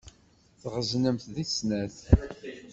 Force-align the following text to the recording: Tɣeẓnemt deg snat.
Tɣeẓnemt 0.61 1.23
deg 1.35 1.47
snat. 1.57 1.97